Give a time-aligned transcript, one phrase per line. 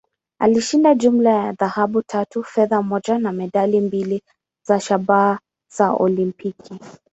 [0.39, 4.21] Alishinda jumla ya dhahabu tatu, fedha moja, na medali mbili
[4.67, 5.39] za shaba
[5.77, 6.79] za Olimpiki.